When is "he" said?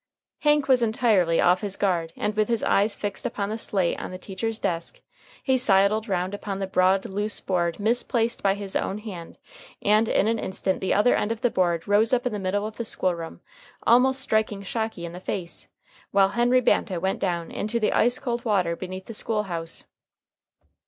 5.43-5.59